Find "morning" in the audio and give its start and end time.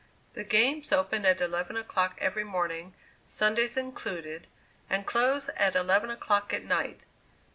2.43-2.95